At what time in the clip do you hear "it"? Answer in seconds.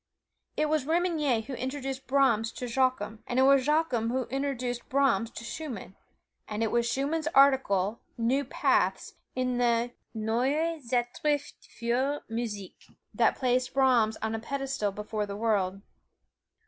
0.57-0.65, 3.37-3.43, 6.63-6.71